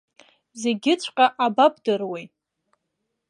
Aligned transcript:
Зегьыҵәҟьа 0.61 1.27
абабдыруеи! 1.45 2.25